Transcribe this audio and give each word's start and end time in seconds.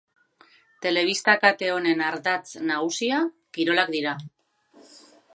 Telebista 0.85 1.35
kate 1.43 1.67
honen 1.73 2.01
ardatz 2.05 2.63
nagusia 2.71 3.19
kirolak 3.59 3.93
dira. 3.97 4.15